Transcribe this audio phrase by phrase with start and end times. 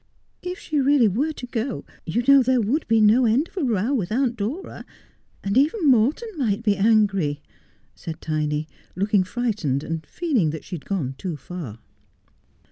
[0.51, 3.61] 'If she really were to go, you know, there would be no end of a
[3.75, 4.83] I'ow with Aunt Dora;
[5.43, 7.43] and even Morton might be angry,'
[7.93, 11.77] said Tiny, looking frightened, and feeling that she had gone too far.